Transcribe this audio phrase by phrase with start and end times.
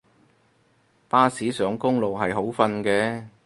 [1.07, 3.23] 巴士上公路係好瞓嘅